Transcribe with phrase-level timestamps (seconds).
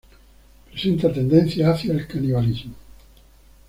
[0.71, 2.73] Presenta tendencia hacia el canibalismo.